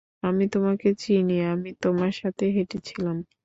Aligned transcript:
আমি 0.23 0.45
তোমাকে 0.53 0.87
চিনি 1.01 1.37
আমি 1.53 1.69
তোমার 1.83 2.11
সাথে 2.21 2.43
হেঁটেছিলাম। 2.55 3.17